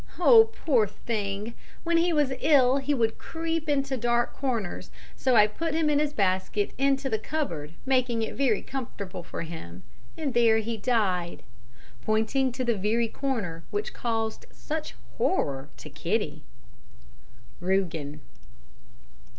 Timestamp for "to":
12.53-12.63, 15.77-15.87